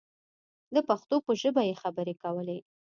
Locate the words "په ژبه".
1.25-1.61